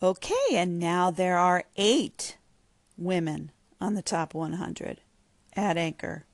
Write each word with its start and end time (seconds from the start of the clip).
Okay, 0.00 0.34
and 0.52 0.78
now 0.78 1.10
there 1.10 1.36
are 1.36 1.64
eight 1.76 2.36
women 2.96 3.50
on 3.80 3.94
the 3.94 4.02
top 4.02 4.32
100 4.32 5.00
at 5.54 5.76
Anchor. 5.76 6.24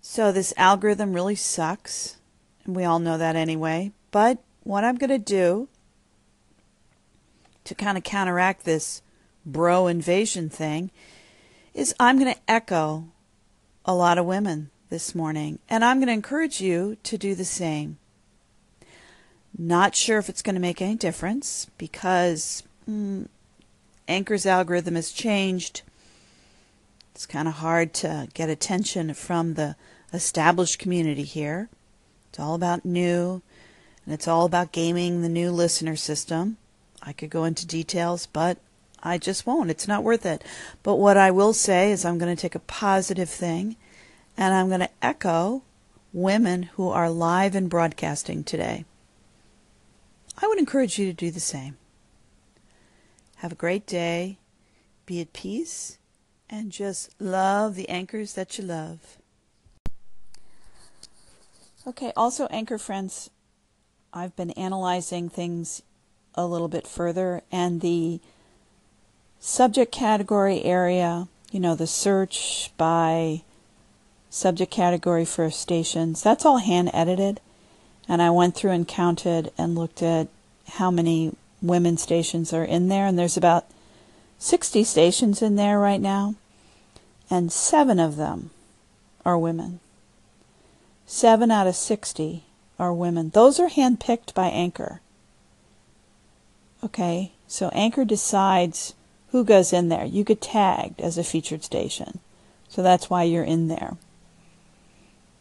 So 0.00 0.32
this 0.32 0.54
algorithm 0.56 1.12
really 1.12 1.34
sucks, 1.34 2.16
and 2.64 2.74
we 2.74 2.84
all 2.84 2.98
know 2.98 3.18
that 3.18 3.36
anyway. 3.36 3.92
But 4.10 4.38
what 4.62 4.84
I'm 4.84 4.96
going 4.96 5.10
to 5.10 5.18
do 5.18 5.68
to 7.64 7.74
kind 7.74 7.98
of 7.98 8.04
counteract 8.04 8.64
this 8.64 9.02
bro 9.44 9.86
invasion 9.86 10.48
thing 10.48 10.90
is 11.74 11.94
I'm 12.00 12.18
going 12.18 12.32
to 12.32 12.40
echo 12.48 13.08
a 13.84 13.94
lot 13.94 14.16
of 14.16 14.24
women 14.24 14.70
this 14.88 15.14
morning, 15.14 15.58
and 15.68 15.84
I'm 15.84 15.98
going 15.98 16.06
to 16.06 16.12
encourage 16.14 16.60
you 16.60 16.96
to 17.02 17.18
do 17.18 17.34
the 17.34 17.44
same. 17.44 17.98
Not 19.58 19.94
sure 19.94 20.18
if 20.18 20.28
it's 20.28 20.42
going 20.42 20.54
to 20.54 20.60
make 20.60 20.82
any 20.82 20.96
difference 20.96 21.70
because 21.78 22.62
mm, 22.88 23.26
Anchor's 24.06 24.44
algorithm 24.44 24.96
has 24.96 25.10
changed. 25.10 25.82
It's 27.14 27.26
kind 27.26 27.48
of 27.48 27.54
hard 27.54 27.94
to 27.94 28.28
get 28.34 28.50
attention 28.50 29.14
from 29.14 29.54
the 29.54 29.76
established 30.12 30.78
community 30.78 31.22
here. 31.22 31.68
It's 32.28 32.38
all 32.38 32.54
about 32.54 32.84
new, 32.84 33.40
and 34.04 34.12
it's 34.12 34.28
all 34.28 34.44
about 34.44 34.72
gaming 34.72 35.22
the 35.22 35.28
new 35.28 35.50
listener 35.50 35.96
system. 35.96 36.58
I 37.02 37.14
could 37.14 37.30
go 37.30 37.44
into 37.44 37.66
details, 37.66 38.26
but 38.26 38.58
I 39.02 39.16
just 39.16 39.46
won't. 39.46 39.70
It's 39.70 39.88
not 39.88 40.04
worth 40.04 40.26
it. 40.26 40.44
But 40.82 40.96
what 40.96 41.16
I 41.16 41.30
will 41.30 41.54
say 41.54 41.92
is 41.92 42.04
I'm 42.04 42.18
going 42.18 42.34
to 42.34 42.40
take 42.40 42.54
a 42.54 42.60
positive 42.60 43.30
thing 43.30 43.76
and 44.36 44.52
I'm 44.52 44.68
going 44.68 44.80
to 44.80 44.90
echo 45.00 45.62
women 46.12 46.64
who 46.74 46.90
are 46.90 47.08
live 47.08 47.54
and 47.54 47.70
broadcasting 47.70 48.44
today. 48.44 48.84
I 50.38 50.46
would 50.46 50.58
encourage 50.58 50.98
you 50.98 51.06
to 51.06 51.12
do 51.12 51.30
the 51.30 51.40
same. 51.40 51.76
Have 53.36 53.52
a 53.52 53.56
great 53.56 53.86
day, 53.86 54.38
be 55.06 55.20
at 55.20 55.32
peace, 55.32 55.98
and 56.48 56.70
just 56.70 57.10
love 57.20 57.74
the 57.74 57.88
anchors 57.88 58.34
that 58.34 58.58
you 58.58 58.64
love. 58.64 59.18
Okay, 61.86 62.12
also, 62.16 62.46
anchor 62.46 62.78
friends, 62.78 63.30
I've 64.12 64.34
been 64.36 64.50
analyzing 64.52 65.28
things 65.28 65.82
a 66.34 66.46
little 66.46 66.68
bit 66.68 66.86
further, 66.86 67.42
and 67.52 67.80
the 67.80 68.20
subject 69.38 69.92
category 69.92 70.64
area, 70.64 71.28
you 71.50 71.60
know, 71.60 71.74
the 71.74 71.86
search 71.86 72.72
by 72.76 73.42
subject 74.28 74.72
category 74.72 75.24
for 75.24 75.50
stations, 75.50 76.22
that's 76.22 76.44
all 76.44 76.58
hand 76.58 76.90
edited. 76.92 77.40
And 78.08 78.22
I 78.22 78.30
went 78.30 78.54
through 78.54 78.70
and 78.70 78.86
counted 78.86 79.52
and 79.58 79.74
looked 79.74 80.02
at 80.02 80.28
how 80.68 80.90
many 80.90 81.34
women 81.62 81.96
stations 81.96 82.52
are 82.52 82.64
in 82.64 82.88
there, 82.88 83.06
and 83.06 83.18
there's 83.18 83.36
about 83.36 83.66
60 84.38 84.84
stations 84.84 85.42
in 85.42 85.56
there 85.56 85.78
right 85.78 86.00
now, 86.00 86.34
and 87.30 87.50
seven 87.50 87.98
of 87.98 88.16
them 88.16 88.50
are 89.24 89.38
women. 89.38 89.80
Seven 91.06 91.50
out 91.50 91.66
of 91.66 91.76
60 91.76 92.44
are 92.78 92.92
women. 92.92 93.30
Those 93.30 93.58
are 93.58 93.68
handpicked 93.68 94.34
by 94.34 94.48
Anchor. 94.48 95.00
Okay, 96.84 97.32
so 97.48 97.68
Anchor 97.70 98.04
decides 98.04 98.94
who 99.30 99.44
goes 99.44 99.72
in 99.72 99.88
there. 99.88 100.04
You 100.04 100.24
get 100.24 100.40
tagged 100.40 101.00
as 101.00 101.16
a 101.16 101.24
featured 101.24 101.64
station, 101.64 102.20
so 102.68 102.82
that's 102.82 103.08
why 103.08 103.22
you're 103.22 103.44
in 103.44 103.68
there. 103.68 103.96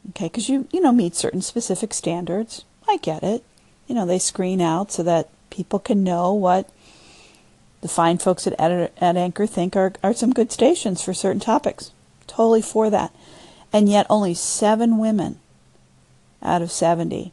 Okay, 0.10 0.26
because 0.26 0.50
you 0.50 0.68
you 0.72 0.82
know 0.82 0.92
meet 0.92 1.16
certain 1.16 1.42
specific 1.42 1.94
standards. 1.94 2.64
I 2.88 2.98
get 2.98 3.24
it. 3.24 3.44
You 3.88 3.96
know 3.96 4.06
they 4.06 4.20
screen 4.20 4.62
out 4.62 4.92
so 4.92 5.04
that 5.04 5.30
people 5.50 5.80
can 5.80 6.04
know 6.04 6.34
what 6.34 6.70
the 7.82 7.88
fine 7.88 8.18
folks 8.18 8.48
at 8.48 8.60
at 8.60 9.18
Anchor 9.18 9.48
think 9.48 9.76
are 9.76 9.94
are 10.04 10.14
some 10.14 10.34
good 10.34 10.52
stations 10.52 11.04
for 11.04 11.14
certain 11.14 11.40
topics. 11.40 11.92
Totally 12.28 12.62
for 12.62 12.90
that, 12.90 13.14
and 13.72 13.90
yet 13.90 14.08
only 14.10 14.34
seven 14.34 14.98
women 14.98 15.40
out 16.42 16.62
of 16.62 16.72
seventy. 16.72 17.32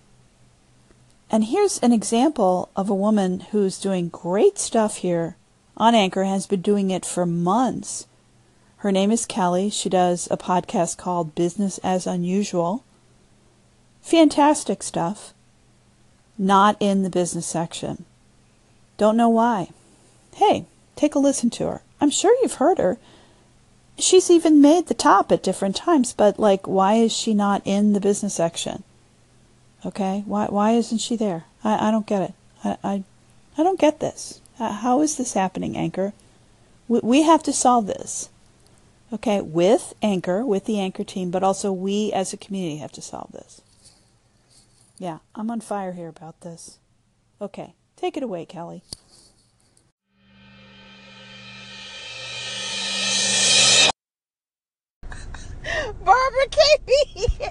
And 1.30 1.44
here's 1.44 1.78
an 1.78 1.92
example 1.92 2.68
of 2.76 2.90
a 2.90 2.94
woman 2.94 3.40
who's 3.40 3.80
doing 3.80 4.08
great 4.08 4.58
stuff 4.58 4.98
here 4.98 5.36
on 5.76 5.94
Anchor, 5.94 6.24
has 6.24 6.46
been 6.46 6.60
doing 6.60 6.90
it 6.90 7.06
for 7.06 7.24
months 7.24 8.06
her 8.82 8.90
name 8.90 9.12
is 9.12 9.26
Kelly. 9.26 9.70
She 9.70 9.88
does 9.88 10.26
a 10.28 10.36
podcast 10.36 10.96
called 10.96 11.36
Business 11.36 11.78
as 11.84 12.04
Unusual. 12.04 12.82
Fantastic 14.00 14.82
stuff. 14.82 15.32
Not 16.36 16.76
in 16.80 17.04
the 17.04 17.10
business 17.10 17.46
section. 17.46 18.04
Don't 18.98 19.16
know 19.16 19.28
why. 19.28 19.68
Hey, 20.34 20.64
take 20.96 21.14
a 21.14 21.20
listen 21.20 21.48
to 21.50 21.68
her. 21.68 21.82
I'm 22.00 22.10
sure 22.10 22.36
you've 22.42 22.54
heard 22.54 22.78
her. 22.78 22.98
She's 24.00 24.28
even 24.32 24.60
made 24.60 24.88
the 24.88 24.94
top 24.94 25.30
at 25.30 25.44
different 25.44 25.76
times, 25.76 26.12
but 26.12 26.40
like, 26.40 26.66
why 26.66 26.94
is 26.94 27.12
she 27.12 27.34
not 27.34 27.62
in 27.64 27.92
the 27.92 28.00
business 28.00 28.34
section? 28.34 28.82
Okay, 29.86 30.24
why 30.26 30.46
why 30.46 30.72
isn't 30.72 30.98
she 30.98 31.14
there? 31.14 31.44
I, 31.62 31.86
I 31.86 31.90
don't 31.92 32.06
get 32.06 32.22
it. 32.22 32.34
I, 32.64 32.76
I 32.82 33.04
I 33.56 33.62
don't 33.62 33.78
get 33.78 34.00
this. 34.00 34.40
How 34.58 35.02
is 35.02 35.18
this 35.18 35.34
happening, 35.34 35.76
Anchor? 35.76 36.12
We, 36.88 36.98
we 37.04 37.22
have 37.22 37.44
to 37.44 37.52
solve 37.52 37.86
this. 37.86 38.28
Okay, 39.12 39.42
with 39.42 39.92
Anchor, 40.00 40.42
with 40.46 40.64
the 40.64 40.80
Anchor 40.80 41.04
team, 41.04 41.30
but 41.30 41.42
also 41.42 41.70
we 41.70 42.10
as 42.14 42.32
a 42.32 42.38
community 42.38 42.78
have 42.78 42.92
to 42.92 43.02
solve 43.02 43.30
this. 43.32 43.60
Yeah, 44.98 45.18
I'm 45.34 45.50
on 45.50 45.60
fire 45.60 45.92
here 45.92 46.08
about 46.08 46.40
this. 46.40 46.78
Okay, 47.38 47.74
take 47.94 48.16
it 48.16 48.22
away, 48.22 48.46
Kelly. 48.46 48.82
Barbara 56.02 56.48
Katie! 56.50 57.50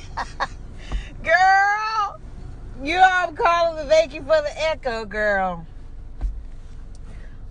girl! 1.24 2.20
You 2.82 2.96
know 2.96 3.08
I'm 3.08 3.36
calling 3.36 3.88
thank 3.88 4.16
you 4.16 4.22
for 4.22 4.42
the 4.42 4.52
echo, 4.58 5.06
girl. 5.06 5.68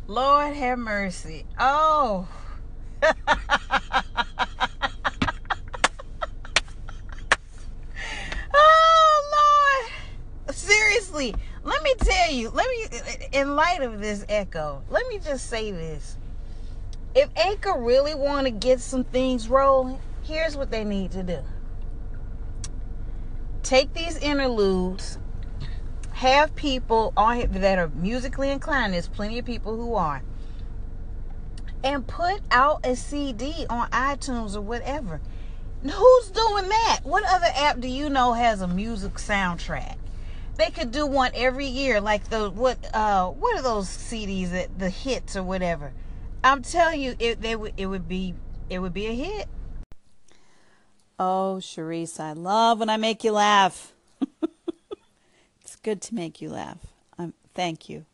Lord 0.09 0.57
have 0.57 0.81
mercy. 0.81 1.47
Oh 1.61 2.27
Lord. 3.03 3.11
Seriously, 10.51 11.35
let 11.63 11.83
me 11.83 11.95
tell 12.31 12.39
you, 12.39 12.51
let 12.51 12.69
me 12.69 12.87
in 13.33 13.57
light 13.57 13.83
of 13.83 14.01
this 14.01 14.25
echo, 14.29 14.83
let 14.89 15.07
me 15.09 15.19
just 15.19 15.49
say 15.49 15.71
this. 15.71 16.17
If 17.15 17.29
Anchor 17.37 17.79
really 17.79 18.15
want 18.15 18.47
to 18.47 18.51
get 18.51 18.81
some 18.81 19.05
things 19.05 19.49
rolling, 19.49 19.99
here's 20.23 20.57
what 20.57 20.71
they 20.71 20.85
need 20.85 21.11
to 21.13 21.23
do. 21.23 21.41
Take 23.63 23.93
these 23.95 24.17
interludes, 24.19 25.19
have 26.13 26.55
people 26.55 27.13
on 27.17 27.51
that 27.53 27.79
are 27.79 27.89
musically 27.89 28.51
inclined. 28.51 28.95
There's 28.95 29.09
plenty 29.09 29.39
of 29.39 29.45
people 29.45 29.77
who 29.77 29.95
are 29.95 30.23
and 31.83 32.07
put 32.07 32.41
out 32.51 32.87
a 32.87 32.95
CD 32.95 33.67
on 33.69 33.89
iTunes 33.91 34.55
or 34.55 34.61
whatever. 34.61 35.21
Who's 35.83 36.31
doing 36.31 36.69
that? 36.69 37.01
What 37.05 37.25
other 37.25 37.49
app 37.57 37.81
do 37.81 37.89
you 37.89 38.11
know 38.11 38.35
has 38.35 38.61
a 38.61 38.69
music 38.69 39.15
soundtrack? 39.15 39.97
They 40.61 40.71
could 40.71 40.91
do 40.91 41.07
one 41.07 41.31
every 41.35 41.65
year, 41.65 42.03
like 42.03 42.29
the 42.29 42.51
what 42.51 42.77
uh 42.95 43.29
what 43.31 43.59
are 43.59 43.63
those 43.63 43.89
CDs 43.89 44.51
that 44.51 44.79
the 44.79 44.91
hits 44.91 45.35
or 45.35 45.43
whatever. 45.43 45.95
I'm 46.45 46.61
telling 46.61 47.01
you, 47.01 47.17
it 47.19 47.41
they 47.41 47.57
would 47.57 47.73
it 47.79 47.87
would 47.87 48.07
be 48.07 48.35
it 48.69 48.79
would 48.81 48.93
be 48.93 49.07
a 49.07 49.15
hit. 49.15 49.49
Oh, 51.19 51.61
Charisse, 51.63 52.21
I 52.21 52.35
love 52.35 52.79
when 52.79 52.91
I 52.91 52.99
make 52.99 53.25
you 53.25 53.33
laugh. 53.33 53.95
it's 55.63 55.77
good 55.77 56.03
to 56.03 56.15
make 56.15 56.43
you 56.43 56.51
laugh. 56.51 56.89
Um, 57.19 57.33
thank 57.55 57.89
you. 57.89 58.05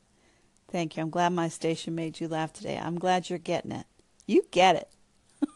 Thank 0.71 0.97
you. 0.97 1.03
I'm 1.03 1.11
glad 1.11 1.31
my 1.31 1.49
station 1.49 1.97
made 1.97 2.21
you 2.21 2.29
laugh 2.29 2.53
today. 2.53 2.81
I'm 2.81 3.01
glad 3.01 3.29
you're 3.29 3.41
getting 3.41 3.73
it. 3.73 3.87
You 4.25 4.47
get 4.53 4.77
it. 4.77 4.89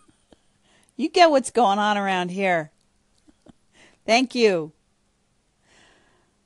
you 0.97 1.09
get 1.09 1.31
what's 1.31 1.53
going 1.53 1.79
on 1.79 1.97
around 1.97 2.33
here. 2.33 2.73
Thank 4.05 4.35
you. 4.35 4.73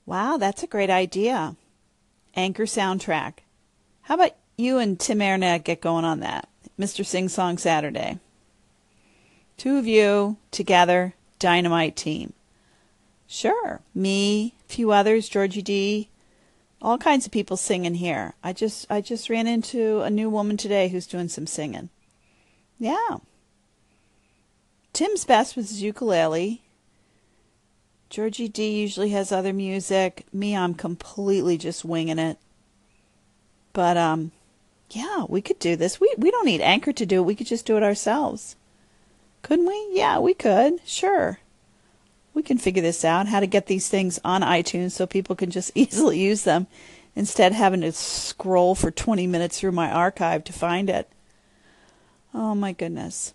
Wow, 0.06 0.36
that's 0.36 0.62
a 0.62 0.68
great 0.68 0.90
idea. 0.90 1.56
Anchor 2.34 2.64
soundtrack. 2.64 3.34
How 4.02 4.14
about 4.14 4.36
you 4.56 4.78
and 4.78 5.00
Tim 5.00 5.22
Arnett 5.22 5.64
get 5.64 5.80
going 5.80 6.04
on 6.04 6.20
that? 6.20 6.48
Mr. 6.78 7.06
Sing 7.06 7.28
Song 7.28 7.56
Saturday. 7.56 8.18
Two 9.56 9.76
of 9.76 9.86
you 9.86 10.36
together, 10.50 11.14
dynamite 11.38 11.96
team. 11.96 12.32
Sure. 13.26 13.80
Me, 13.94 14.54
a 14.68 14.72
few 14.72 14.90
others, 14.90 15.28
Georgie 15.28 15.62
D, 15.62 16.08
all 16.82 16.98
kinds 16.98 17.24
of 17.24 17.32
people 17.32 17.56
singing 17.56 17.94
here. 17.94 18.34
I 18.42 18.52
just 18.52 18.86
I 18.90 19.00
just 19.00 19.30
ran 19.30 19.46
into 19.46 20.02
a 20.02 20.10
new 20.10 20.28
woman 20.28 20.56
today 20.56 20.88
who's 20.88 21.06
doing 21.06 21.28
some 21.28 21.46
singing. 21.46 21.88
Yeah. 22.78 23.18
Tim's 24.92 25.24
best 25.24 25.56
with 25.56 25.68
his 25.68 25.82
ukulele. 25.82 26.63
Georgie 28.14 28.46
D 28.46 28.80
usually 28.80 29.08
has 29.08 29.32
other 29.32 29.52
music. 29.52 30.24
Me, 30.32 30.56
I'm 30.56 30.74
completely 30.74 31.58
just 31.58 31.84
winging 31.84 32.20
it. 32.20 32.38
But 33.72 33.96
um, 33.96 34.30
yeah, 34.90 35.24
we 35.28 35.42
could 35.42 35.58
do 35.58 35.74
this. 35.74 35.98
We 35.98 36.14
we 36.16 36.30
don't 36.30 36.46
need 36.46 36.60
Anchor 36.60 36.92
to 36.92 37.04
do 37.04 37.16
it. 37.16 37.24
We 37.24 37.34
could 37.34 37.48
just 37.48 37.66
do 37.66 37.76
it 37.76 37.82
ourselves. 37.82 38.54
Couldn't 39.42 39.66
we? 39.66 39.88
Yeah, 39.90 40.20
we 40.20 40.32
could. 40.32 40.74
Sure. 40.86 41.40
We 42.34 42.44
can 42.44 42.56
figure 42.56 42.82
this 42.82 43.04
out, 43.04 43.26
how 43.26 43.40
to 43.40 43.48
get 43.48 43.66
these 43.66 43.88
things 43.88 44.20
on 44.24 44.42
iTunes 44.42 44.92
so 44.92 45.08
people 45.08 45.34
can 45.34 45.50
just 45.50 45.72
easily 45.74 46.20
use 46.20 46.44
them 46.44 46.68
instead 47.16 47.50
of 47.50 47.58
having 47.58 47.80
to 47.80 47.90
scroll 47.90 48.76
for 48.76 48.92
20 48.92 49.26
minutes 49.26 49.58
through 49.58 49.72
my 49.72 49.90
archive 49.90 50.44
to 50.44 50.52
find 50.52 50.88
it. 50.88 51.10
Oh 52.32 52.54
my 52.54 52.70
goodness. 52.70 53.34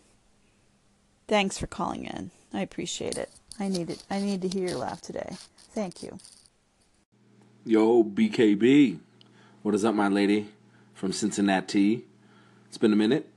Thanks 1.27 1.57
for 1.57 1.67
calling 1.67 2.05
in. 2.05 2.31
I 2.53 2.61
appreciate 2.61 3.17
it. 3.17 3.29
I 3.59 3.67
need 3.67 3.89
it. 3.89 4.01
I 4.09 4.19
need 4.19 4.41
to 4.43 4.47
hear 4.47 4.69
your 4.69 4.77
laugh 4.77 5.01
today. 5.01 5.35
Thank 5.73 6.01
you. 6.01 6.17
Yo, 7.65 8.03
BKB. 8.03 8.99
What 9.61 9.75
is 9.75 9.83
up, 9.83 9.93
my 9.93 10.07
lady 10.07 10.47
from 10.93 11.11
Cincinnati? 11.11 12.05
It's 12.67 12.77
been 12.77 12.93
a 12.93 12.95
minute. 12.95 13.29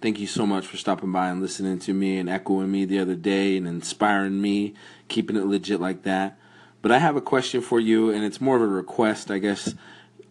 Thank 0.00 0.18
you 0.18 0.26
so 0.26 0.46
much 0.46 0.66
for 0.66 0.76
stopping 0.76 1.12
by 1.12 1.28
and 1.28 1.40
listening 1.42 1.78
to 1.80 1.92
me 1.92 2.18
and 2.18 2.28
echoing 2.28 2.70
me 2.70 2.84
the 2.84 2.98
other 2.98 3.14
day 3.14 3.56
and 3.56 3.66
inspiring 3.68 4.40
me, 4.40 4.74
keeping 5.08 5.36
it 5.36 5.46
legit 5.46 5.80
like 5.80 6.02
that. 6.02 6.38
But 6.82 6.92
I 6.92 6.98
have 6.98 7.16
a 7.16 7.20
question 7.20 7.60
for 7.60 7.78
you, 7.78 8.10
and 8.10 8.24
it's 8.24 8.40
more 8.40 8.56
of 8.56 8.62
a 8.62 8.66
request, 8.66 9.30
I 9.30 9.38
guess 9.38 9.74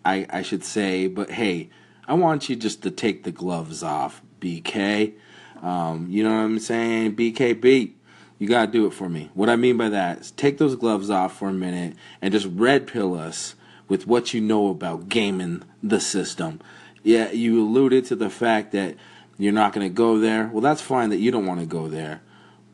I, 0.04 0.26
I 0.30 0.42
should 0.42 0.64
say. 0.64 1.08
But 1.08 1.32
hey, 1.32 1.70
I 2.08 2.16
want 2.16 2.50
you 2.50 2.56
just 2.56 2.82
to 2.84 2.92
take 2.92 3.24
the 3.24 3.32
gloves 3.32 3.84
off, 3.84 4.22
BK. 4.42 5.14
Um, 5.62 6.08
you 6.10 6.24
know 6.24 6.32
what 6.32 6.44
I'm 6.44 6.60
saying? 6.60 7.16
BKB. 7.16 7.94
You 8.40 8.48
gotta 8.48 8.72
do 8.72 8.86
it 8.86 8.94
for 8.94 9.10
me. 9.10 9.30
What 9.34 9.50
I 9.50 9.56
mean 9.56 9.78
by 9.78 9.90
that 9.90 10.20
is 10.20 10.32
take 10.32 10.58
those 10.58 10.76
gloves 10.76 11.10
off 11.10 11.38
for 11.38 11.50
a 11.50 11.54
minute 11.54 11.96
and 12.22 12.34
just 12.34 12.48
red 12.52 12.88
pill 12.88 13.16
us 13.16 13.56
with 13.88 14.08
what 14.08 14.34
you 14.34 14.42
know 14.42 14.70
about 14.70 15.10
gaming 15.10 15.64
the 15.82 16.00
system. 16.00 16.60
Yeah, 17.04 17.32
you 17.32 17.62
alluded 17.62 18.06
to 18.06 18.16
the 18.16 18.30
fact 18.30 18.72
that 18.72 18.96
you're 19.38 19.54
not 19.54 19.74
going 19.74 19.88
to 19.88 19.94
go 19.94 20.20
there. 20.20 20.50
Well, 20.52 20.62
that's 20.62 20.82
fine 20.82 21.10
that 21.10 21.18
you 21.18 21.32
don't 21.32 21.46
want 21.46 21.60
to 21.60 21.66
go 21.66 21.88
there. 21.88 22.22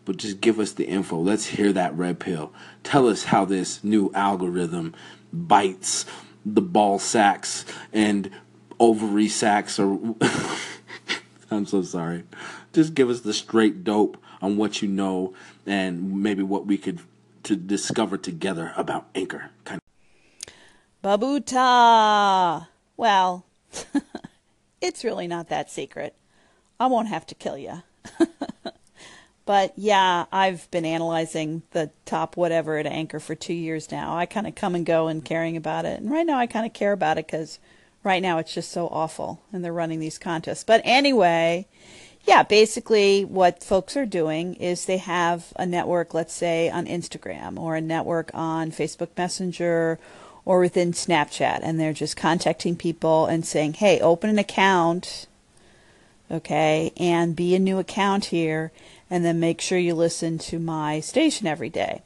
But 0.05 0.17
just 0.17 0.41
give 0.41 0.59
us 0.59 0.71
the 0.71 0.87
info. 0.87 1.17
Let's 1.17 1.45
hear 1.45 1.73
that 1.73 1.95
red 1.95 2.19
pill. 2.19 2.53
Tell 2.83 3.07
us 3.07 3.25
how 3.25 3.45
this 3.45 3.83
new 3.83 4.11
algorithm 4.13 4.95
bites 5.31 6.05
the 6.45 6.61
ball 6.61 6.99
sacks 6.99 7.65
and 7.93 8.31
ovary 8.79 9.27
sacks 9.27 9.77
or 9.79 10.15
I'm 11.51 11.65
so 11.65 11.81
sorry. 11.81 12.23
Just 12.73 12.93
give 12.93 13.09
us 13.09 13.21
the 13.21 13.33
straight 13.33 13.83
dope 13.83 14.17
on 14.41 14.57
what 14.57 14.81
you 14.81 14.87
know 14.87 15.33
and 15.65 16.21
maybe 16.21 16.43
what 16.43 16.65
we 16.65 16.77
could 16.77 16.99
to 17.43 17.55
discover 17.55 18.17
together 18.17 18.73
about 18.75 19.07
Anchor. 19.15 19.49
Kind 19.65 19.81
of. 19.81 20.53
Babuta. 21.03 22.67
Well, 22.97 23.45
it's 24.81 25.03
really 25.03 25.27
not 25.27 25.49
that 25.49 25.71
secret. 25.71 26.15
I 26.79 26.87
won't 26.87 27.07
have 27.07 27.25
to 27.27 27.35
kill 27.35 27.57
you. 27.57 27.83
but 29.45 29.73
yeah, 29.77 30.25
I've 30.31 30.69
been 30.71 30.85
analyzing 30.85 31.63
the 31.71 31.91
top 32.05 32.37
whatever 32.37 32.77
at 32.77 32.85
Anchor 32.85 33.19
for 33.19 33.35
two 33.35 33.53
years 33.53 33.91
now. 33.91 34.17
I 34.17 34.25
kind 34.25 34.47
of 34.47 34.55
come 34.55 34.75
and 34.75 34.85
go 34.85 35.07
and 35.07 35.23
caring 35.23 35.57
about 35.57 35.85
it. 35.85 35.99
And 35.99 36.11
right 36.11 36.25
now 36.25 36.37
I 36.37 36.47
kind 36.47 36.65
of 36.65 36.73
care 36.73 36.91
about 36.91 37.17
it 37.17 37.27
because 37.27 37.59
right 38.03 38.21
now 38.21 38.37
it's 38.37 38.53
just 38.53 38.71
so 38.71 38.87
awful 38.87 39.41
and 39.51 39.63
they're 39.63 39.73
running 39.73 39.99
these 39.99 40.17
contests. 40.17 40.63
But 40.63 40.81
anyway, 40.83 41.67
yeah, 42.29 42.43
basically 42.43 43.25
what 43.25 43.63
folks 43.63 43.97
are 43.97 44.05
doing 44.05 44.53
is 44.55 44.85
they 44.85 44.97
have 44.97 45.51
a 45.55 45.65
network, 45.65 46.13
let's 46.13 46.33
say 46.33 46.69
on 46.69 46.85
Instagram 46.85 47.59
or 47.59 47.75
a 47.75 47.81
network 47.81 48.29
on 48.35 48.71
Facebook 48.71 49.09
Messenger 49.17 49.97
or 50.45 50.59
within 50.59 50.91
Snapchat, 50.91 51.59
and 51.63 51.79
they're 51.79 51.91
just 51.91 52.15
contacting 52.15 52.75
people 52.75 53.25
and 53.25 53.45
saying, 53.45 53.73
hey, 53.73 53.99
open 53.99 54.29
an 54.29 54.37
account 54.37 55.25
okay, 56.31 56.93
and 56.97 57.35
be 57.35 57.55
a 57.55 57.59
new 57.59 57.79
account 57.79 58.25
here, 58.25 58.71
and 59.09 59.25
then 59.25 59.39
make 59.39 59.59
sure 59.59 59.77
you 59.77 59.95
listen 59.95 60.37
to 60.37 60.59
my 60.59 60.99
station 60.99 61.47
every 61.47 61.69
day. 61.69 62.01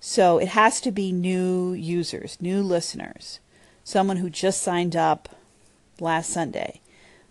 So 0.00 0.38
it 0.38 0.48
has 0.48 0.80
to 0.82 0.92
be 0.92 1.12
new 1.12 1.72
users, 1.72 2.38
new 2.40 2.62
listeners, 2.62 3.40
someone 3.82 4.18
who 4.18 4.30
just 4.30 4.62
signed 4.62 4.94
up 4.94 5.28
last 5.98 6.30
Sunday. 6.30 6.80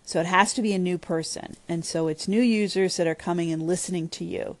So 0.04 0.20
it 0.20 0.26
has 0.26 0.52
to 0.54 0.62
be 0.62 0.72
a 0.74 0.78
new 0.78 0.98
person. 0.98 1.56
And 1.68 1.84
so 1.84 2.08
it's 2.08 2.28
new 2.28 2.42
users 2.42 2.96
that 2.96 3.06
are 3.06 3.14
coming 3.14 3.50
and 3.50 3.66
listening 3.66 4.08
to 4.10 4.24
you. 4.24 4.56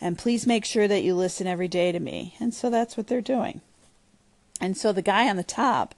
And 0.00 0.18
please 0.18 0.46
make 0.46 0.64
sure 0.64 0.88
that 0.88 1.02
you 1.02 1.14
listen 1.14 1.46
every 1.46 1.68
day 1.68 1.92
to 1.92 2.00
me. 2.00 2.34
And 2.40 2.52
so 2.52 2.68
that's 2.68 2.96
what 2.96 3.06
they're 3.06 3.20
doing. 3.20 3.60
And 4.60 4.76
so 4.76 4.92
the 4.92 5.02
guy 5.02 5.28
on 5.28 5.36
the 5.36 5.44
top, 5.44 5.94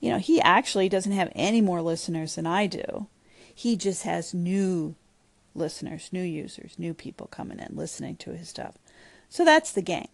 you 0.00 0.10
know, 0.10 0.18
he 0.18 0.40
actually 0.40 0.88
doesn't 0.88 1.12
have 1.12 1.30
any 1.34 1.60
more 1.60 1.82
listeners 1.82 2.34
than 2.34 2.46
I 2.46 2.66
do. 2.66 3.06
He 3.54 3.76
just 3.76 4.04
has 4.04 4.34
new 4.34 4.96
listeners, 5.54 6.08
new 6.10 6.22
users, 6.22 6.78
new 6.78 6.94
people 6.94 7.26
coming 7.26 7.58
in 7.58 7.76
listening 7.76 8.16
to 8.16 8.34
his 8.34 8.48
stuff. 8.48 8.76
So 9.28 9.44
that's 9.44 9.72
the 9.72 9.82
game. 9.82 10.08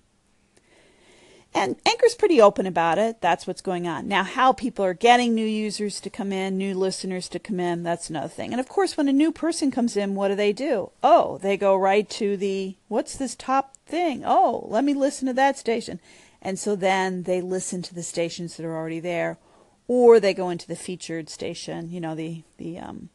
And 1.54 1.76
Anchor's 1.86 2.14
pretty 2.14 2.40
open 2.40 2.66
about 2.66 2.98
it. 2.98 3.20
That's 3.20 3.46
what's 3.46 3.62
going 3.62 3.88
on. 3.88 4.06
Now, 4.06 4.22
how 4.22 4.52
people 4.52 4.84
are 4.84 4.94
getting 4.94 5.34
new 5.34 5.46
users 5.46 6.00
to 6.00 6.10
come 6.10 6.30
in, 6.30 6.58
new 6.58 6.74
listeners 6.74 7.28
to 7.30 7.38
come 7.38 7.58
in, 7.58 7.82
that's 7.82 8.10
another 8.10 8.28
thing. 8.28 8.52
And 8.52 8.60
of 8.60 8.68
course, 8.68 8.96
when 8.96 9.08
a 9.08 9.12
new 9.12 9.32
person 9.32 9.70
comes 9.70 9.96
in, 9.96 10.14
what 10.14 10.28
do 10.28 10.34
they 10.34 10.52
do? 10.52 10.90
Oh, 11.02 11.38
they 11.38 11.56
go 11.56 11.74
right 11.74 12.08
to 12.10 12.36
the, 12.36 12.76
what's 12.88 13.16
this 13.16 13.34
top 13.34 13.76
thing? 13.86 14.22
Oh, 14.26 14.66
let 14.68 14.84
me 14.84 14.94
listen 14.94 15.26
to 15.26 15.34
that 15.34 15.58
station. 15.58 16.00
And 16.42 16.58
so 16.58 16.76
then 16.76 17.24
they 17.24 17.40
listen 17.40 17.82
to 17.82 17.94
the 17.94 18.02
stations 18.02 18.56
that 18.56 18.66
are 18.66 18.76
already 18.76 19.00
there, 19.00 19.38
or 19.88 20.20
they 20.20 20.34
go 20.34 20.50
into 20.50 20.68
the 20.68 20.76
featured 20.76 21.30
station, 21.30 21.90
you 21.90 22.00
know, 22.00 22.14
the, 22.14 22.44
the, 22.58 22.78
um, 22.78 23.08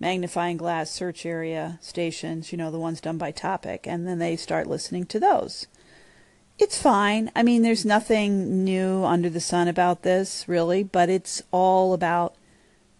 magnifying 0.00 0.56
glass 0.56 0.90
search 0.90 1.24
area 1.24 1.78
stations, 1.82 2.50
you 2.50 2.58
know, 2.58 2.70
the 2.70 2.78
ones 2.78 3.00
done 3.00 3.18
by 3.18 3.30
topic, 3.30 3.86
and 3.86 4.06
then 4.06 4.18
they 4.18 4.34
start 4.34 4.66
listening 4.66 5.04
to 5.04 5.20
those. 5.20 5.66
It's 6.60 6.80
fine. 6.80 7.32
I 7.34 7.42
mean, 7.42 7.62
there's 7.62 7.86
nothing 7.86 8.64
new 8.64 9.02
under 9.02 9.30
the 9.30 9.40
sun 9.40 9.66
about 9.66 10.02
this, 10.02 10.46
really, 10.46 10.82
but 10.82 11.08
it's 11.08 11.42
all 11.50 11.94
about 11.94 12.34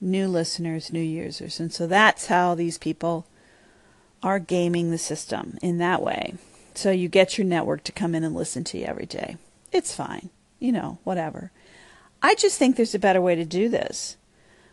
new 0.00 0.28
listeners, 0.28 0.90
new 0.90 0.98
users. 0.98 1.60
And 1.60 1.70
so 1.70 1.86
that's 1.86 2.28
how 2.28 2.54
these 2.54 2.78
people 2.78 3.26
are 4.22 4.38
gaming 4.38 4.90
the 4.90 4.96
system 4.96 5.58
in 5.60 5.76
that 5.76 6.00
way. 6.00 6.36
So 6.74 6.90
you 6.90 7.10
get 7.10 7.36
your 7.36 7.46
network 7.46 7.84
to 7.84 7.92
come 7.92 8.14
in 8.14 8.24
and 8.24 8.34
listen 8.34 8.64
to 8.64 8.78
you 8.78 8.86
every 8.86 9.04
day. 9.04 9.36
It's 9.72 9.94
fine. 9.94 10.30
You 10.58 10.72
know, 10.72 10.98
whatever. 11.04 11.52
I 12.22 12.36
just 12.36 12.58
think 12.58 12.76
there's 12.76 12.94
a 12.94 12.98
better 12.98 13.20
way 13.20 13.34
to 13.34 13.44
do 13.44 13.68
this. 13.68 14.16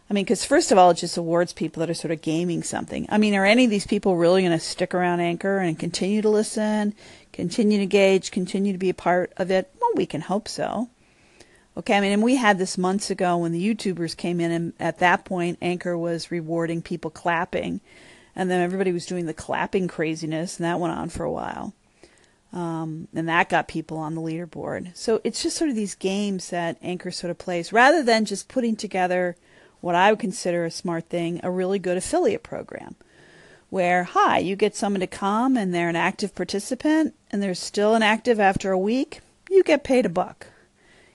I 0.10 0.14
mean, 0.14 0.24
because 0.24 0.46
first 0.46 0.72
of 0.72 0.78
all, 0.78 0.92
it 0.92 0.96
just 0.96 1.18
awards 1.18 1.52
people 1.52 1.82
that 1.82 1.90
are 1.90 1.94
sort 1.94 2.12
of 2.12 2.22
gaming 2.22 2.64
something. 2.64 3.06
I 3.10 3.18
mean, 3.18 3.36
are 3.36 3.46
any 3.46 3.66
of 3.66 3.70
these 3.70 3.86
people 3.86 4.16
really 4.16 4.42
going 4.42 4.58
to 4.58 4.60
stick 4.60 4.94
around 4.94 5.20
Anchor 5.20 5.58
and 5.58 5.78
continue 5.78 6.22
to 6.22 6.30
listen, 6.30 6.94
continue 7.34 7.78
to 7.78 7.84
engage, 7.84 8.32
continue 8.32 8.72
to 8.72 8.80
be 8.80 8.90
a 8.90 8.94
part 8.94 9.34
of 9.36 9.52
it? 9.52 9.70
Well, 9.82 9.92
we 9.96 10.06
can 10.06 10.22
hope 10.22 10.48
so. 10.48 10.90
Okay, 11.76 11.96
I 11.96 12.02
mean, 12.02 12.14
and 12.14 12.24
we 12.24 12.38
had 12.38 12.58
this 12.58 12.78
months 12.78 13.12
ago 13.12 13.38
when 13.38 13.52
the 13.52 13.76
YouTubers 13.76 14.18
came 14.18 14.40
in, 14.40 14.52
and 14.52 14.74
at 14.80 15.00
that 15.00 15.26
point, 15.26 15.60
Anchor 15.62 15.98
was 15.98 16.32
rewarding 16.32 16.82
people 16.82 17.12
clapping, 17.12 17.82
and 18.36 18.50
then 18.50 18.62
everybody 18.62 18.92
was 18.92 19.06
doing 19.06 19.26
the 19.26 19.34
clapping 19.34 19.88
craziness, 19.88 20.58
and 20.58 20.66
that 20.66 20.80
went 20.80 20.96
on 20.96 21.10
for 21.10 21.24
a 21.24 21.32
while. 21.32 21.74
Um, 22.54 23.10
and 23.14 23.28
that 23.28 23.50
got 23.50 23.68
people 23.68 23.98
on 23.98 24.16
the 24.16 24.22
leaderboard. 24.22 24.96
So 24.96 25.22
it's 25.24 25.44
just 25.44 25.58
sort 25.58 25.70
of 25.70 25.76
these 25.76 25.94
games 25.96 26.50
that 26.50 26.78
Anchor 26.82 27.12
sort 27.12 27.30
of 27.30 27.38
plays, 27.38 27.74
rather 27.74 28.02
than 28.02 28.26
just 28.26 28.48
putting 28.48 28.76
together 28.76 29.36
what 29.82 29.96
I 29.96 30.12
would 30.12 30.20
consider 30.20 30.66
a 30.66 30.72
smart 30.72 31.10
thing, 31.10 31.40
a 31.44 31.52
really 31.52 31.80
good 31.80 31.98
affiliate 31.98 32.44
program. 32.44 32.96
Where, 33.70 34.06
hi, 34.06 34.40
you 34.40 34.56
get 34.56 34.76
someone 34.76 35.02
to 35.02 35.08
come 35.08 35.58
and 35.58 35.74
they're 35.74 35.90
an 35.90 35.96
active 35.96 36.34
participant 36.34 37.14
and 37.32 37.44
they're 37.44 37.54
still 37.54 37.96
inactive 37.96 38.40
after 38.40 38.72
a 38.72 38.78
week, 38.80 39.20
you 39.50 39.64
get 39.64 39.84
paid 39.84 40.06
a 40.06 40.10
buck. 40.10 40.48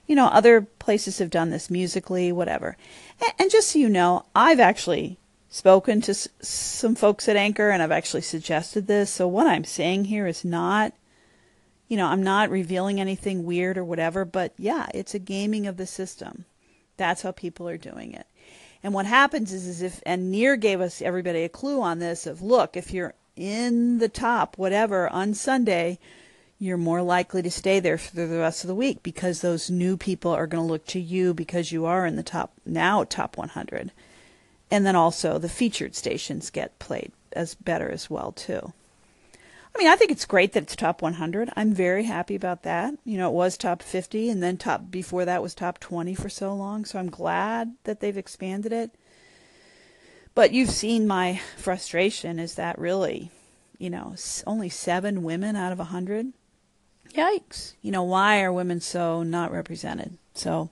You 0.05 0.15
know, 0.15 0.27
other 0.27 0.61
places 0.61 1.19
have 1.19 1.29
done 1.29 1.49
this 1.49 1.71
musically, 1.71 2.31
whatever. 2.31 2.77
And, 3.21 3.33
and 3.39 3.51
just 3.51 3.69
so 3.71 3.79
you 3.79 3.89
know, 3.89 4.25
I've 4.35 4.59
actually 4.59 5.17
spoken 5.49 6.01
to 6.01 6.11
s- 6.11 6.27
some 6.41 6.95
folks 6.95 7.29
at 7.29 7.35
Anchor 7.35 7.69
and 7.69 7.81
I've 7.81 7.91
actually 7.91 8.21
suggested 8.21 8.87
this. 8.87 9.09
So 9.09 9.27
what 9.27 9.47
I'm 9.47 9.63
saying 9.63 10.05
here 10.05 10.27
is 10.27 10.43
not, 10.43 10.93
you 11.87 11.97
know, 11.97 12.07
I'm 12.07 12.23
not 12.23 12.49
revealing 12.49 12.99
anything 12.99 13.45
weird 13.45 13.77
or 13.77 13.83
whatever, 13.83 14.25
but 14.25 14.53
yeah, 14.57 14.87
it's 14.93 15.13
a 15.13 15.19
gaming 15.19 15.65
of 15.67 15.77
the 15.77 15.87
system. 15.87 16.45
That's 16.97 17.21
how 17.21 17.31
people 17.31 17.67
are 17.69 17.77
doing 17.77 18.13
it. 18.13 18.27
And 18.83 18.93
what 18.93 19.05
happens 19.05 19.53
is, 19.53 19.65
is 19.65 19.81
if, 19.81 20.03
and 20.05 20.29
Nir 20.29 20.57
gave 20.57 20.81
us 20.81 21.01
everybody 21.01 21.43
a 21.43 21.49
clue 21.49 21.81
on 21.81 21.99
this 21.99 22.27
of 22.27 22.41
look, 22.41 22.75
if 22.75 22.93
you're 22.93 23.13
in 23.35 23.99
the 23.99 24.09
top, 24.09 24.57
whatever, 24.57 25.07
on 25.09 25.33
Sunday, 25.33 25.99
you're 26.59 26.77
more 26.77 27.01
likely 27.01 27.41
to 27.41 27.49
stay 27.49 27.79
there 27.79 27.97
for 27.97 28.15
the 28.15 28.27
rest 28.27 28.63
of 28.63 28.67
the 28.67 28.75
week 28.75 29.01
because 29.01 29.41
those 29.41 29.69
new 29.69 29.95
people 29.95 30.31
are 30.31 30.47
going 30.47 30.65
to 30.65 30.71
look 30.71 30.85
to 30.87 30.99
you 30.99 31.33
because 31.33 31.71
you 31.71 31.85
are 31.85 32.05
in 32.05 32.17
the 32.17 32.23
top, 32.23 32.53
now 32.65 33.03
top 33.03 33.37
100. 33.37 33.91
And 34.69 34.85
then 34.85 34.95
also 34.95 35.37
the 35.37 35.49
featured 35.49 35.95
stations 35.95 36.49
get 36.49 36.77
played 36.79 37.11
as 37.31 37.55
better 37.55 37.89
as 37.89 38.09
well, 38.09 38.31
too. 38.31 38.73
I 39.73 39.79
mean, 39.79 39.87
I 39.87 39.95
think 39.95 40.11
it's 40.11 40.25
great 40.25 40.53
that 40.53 40.63
it's 40.63 40.75
top 40.75 41.01
100. 41.01 41.49
I'm 41.55 41.73
very 41.73 42.03
happy 42.03 42.35
about 42.35 42.61
that. 42.63 42.93
You 43.03 43.17
know, 43.17 43.29
it 43.29 43.33
was 43.33 43.57
top 43.57 43.81
50 43.81 44.29
and 44.29 44.43
then 44.43 44.57
top 44.57 44.91
before 44.91 45.25
that 45.25 45.41
was 45.41 45.55
top 45.55 45.79
20 45.79 46.13
for 46.13 46.29
so 46.29 46.53
long. 46.53 46.85
So 46.85 46.99
I'm 46.99 47.09
glad 47.09 47.73
that 47.85 47.99
they've 47.99 48.17
expanded 48.17 48.71
it. 48.71 48.91
But 50.35 50.51
you've 50.51 50.69
seen 50.69 51.07
my 51.07 51.41
frustration 51.57 52.37
is 52.37 52.55
that 52.55 52.77
really, 52.77 53.31
you 53.79 53.89
know, 53.89 54.15
only 54.45 54.69
7 54.69 55.23
women 55.23 55.55
out 55.55 55.71
of 55.71 55.79
100. 55.79 56.33
Yikes. 57.11 57.73
You 57.81 57.91
know, 57.91 58.03
why 58.03 58.43
are 58.43 58.53
women 58.53 58.79
so 58.79 59.23
not 59.23 59.51
represented? 59.51 60.17
So 60.35 60.69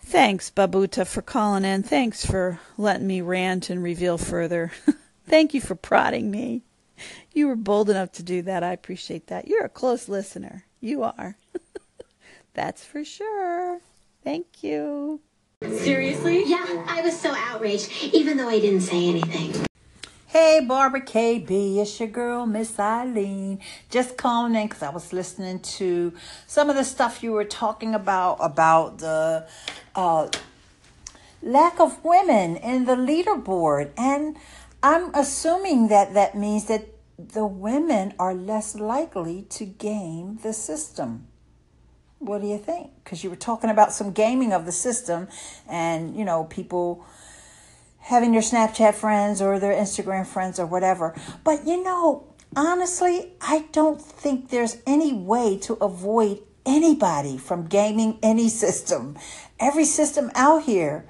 thanks 0.00 0.50
Babuta 0.50 1.06
for 1.06 1.22
calling 1.22 1.64
in. 1.64 1.84
Thanks 1.84 2.26
for 2.26 2.60
letting 2.76 3.06
me 3.06 3.20
rant 3.20 3.70
and 3.70 3.82
reveal 3.82 4.18
further. 4.18 4.72
Thank 5.26 5.54
you 5.54 5.60
for 5.60 5.76
prodding 5.76 6.30
me. 6.30 6.62
You 7.34 7.48
were 7.48 7.56
bold 7.56 7.88
enough 7.88 8.12
to 8.12 8.22
do 8.22 8.42
that. 8.42 8.62
I 8.62 8.72
appreciate 8.72 9.28
that. 9.28 9.48
You're 9.48 9.64
a 9.64 9.70
close 9.70 10.06
listener. 10.06 10.66
You 10.80 11.02
are. 11.02 11.38
That's 12.54 12.84
for 12.84 13.04
sure. 13.04 13.80
Thank 14.22 14.62
you. 14.62 15.20
Seriously? 15.62 16.44
Yeah, 16.46 16.84
I 16.86 17.00
was 17.02 17.18
so 17.18 17.34
outraged, 17.34 17.90
even 18.12 18.36
though 18.36 18.48
I 18.48 18.60
didn't 18.60 18.82
say 18.82 19.08
anything. 19.08 19.64
Hey, 20.26 20.64
Barbara 20.66 21.02
KB, 21.02 21.76
it's 21.76 22.00
your 22.00 22.08
girl, 22.08 22.46
Miss 22.46 22.78
Eileen. 22.78 23.60
Just 23.90 24.16
calling 24.16 24.54
in 24.54 24.66
because 24.66 24.82
I 24.82 24.88
was 24.88 25.12
listening 25.12 25.60
to 25.60 26.14
some 26.46 26.70
of 26.70 26.76
the 26.76 26.84
stuff 26.84 27.22
you 27.22 27.32
were 27.32 27.44
talking 27.44 27.94
about, 27.94 28.38
about 28.40 28.98
the 28.98 29.46
uh, 29.94 30.28
lack 31.42 31.78
of 31.78 32.02
women 32.02 32.56
in 32.56 32.86
the 32.86 32.96
leaderboard. 32.96 33.90
And 33.96 34.36
I'm 34.82 35.14
assuming 35.14 35.88
that 35.88 36.14
that 36.14 36.36
means 36.36 36.64
that 36.66 36.88
the 37.16 37.46
women 37.46 38.14
are 38.18 38.34
less 38.34 38.74
likely 38.74 39.42
to 39.50 39.64
game 39.64 40.38
the 40.42 40.52
system. 40.52 41.28
What 42.18 42.40
do 42.40 42.48
you 42.48 42.58
think? 42.58 42.90
Because 43.02 43.22
you 43.22 43.30
were 43.30 43.36
talking 43.36 43.70
about 43.70 43.92
some 43.92 44.12
gaming 44.12 44.52
of 44.52 44.66
the 44.66 44.72
system 44.72 45.28
and, 45.68 46.16
you 46.16 46.24
know, 46.24 46.44
people 46.44 47.04
having 47.98 48.32
their 48.32 48.40
Snapchat 48.40 48.94
friends 48.94 49.40
or 49.40 49.60
their 49.60 49.72
Instagram 49.72 50.26
friends 50.26 50.58
or 50.58 50.66
whatever. 50.66 51.14
But, 51.44 51.66
you 51.66 51.82
know, 51.82 52.26
honestly, 52.56 53.32
I 53.40 53.66
don't 53.72 54.00
think 54.00 54.50
there's 54.50 54.78
any 54.86 55.12
way 55.12 55.58
to 55.58 55.74
avoid 55.74 56.40
anybody 56.66 57.38
from 57.38 57.66
gaming 57.66 58.18
any 58.22 58.48
system. 58.48 59.16
Every 59.60 59.84
system 59.84 60.30
out 60.34 60.64
here 60.64 61.08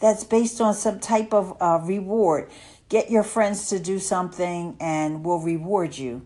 that's 0.00 0.24
based 0.24 0.60
on 0.60 0.74
some 0.74 1.00
type 1.00 1.34
of 1.34 1.56
uh, 1.60 1.80
reward 1.82 2.50
get 2.88 3.10
your 3.10 3.22
friends 3.22 3.68
to 3.68 3.78
do 3.78 3.98
something 3.98 4.76
and 4.80 5.24
we'll 5.24 5.40
reward 5.40 5.96
you 5.98 6.22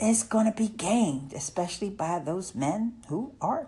is 0.00 0.22
going 0.22 0.46
to 0.46 0.56
be 0.56 0.68
gained, 0.68 1.32
especially 1.32 1.90
by 1.90 2.18
those 2.18 2.54
men 2.54 2.94
who 3.08 3.32
are 3.40 3.66